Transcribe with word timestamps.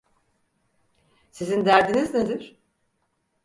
Sizin 1.31 1.65
derdiniz 1.65 2.13
nedir? 2.13 2.59